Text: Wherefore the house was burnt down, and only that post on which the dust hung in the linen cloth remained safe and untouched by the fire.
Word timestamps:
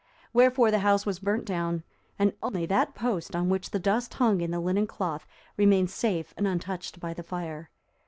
Wherefore 0.33 0.71
the 0.71 0.79
house 0.79 1.05
was 1.05 1.19
burnt 1.19 1.45
down, 1.45 1.83
and 2.17 2.33
only 2.41 2.65
that 2.65 2.95
post 2.95 3.35
on 3.35 3.49
which 3.49 3.69
the 3.69 3.77
dust 3.77 4.15
hung 4.15 4.41
in 4.41 4.49
the 4.49 4.59
linen 4.59 4.87
cloth 4.87 5.27
remained 5.57 5.91
safe 5.91 6.33
and 6.37 6.47
untouched 6.47 6.99
by 6.99 7.13
the 7.13 7.21
fire. 7.21 7.69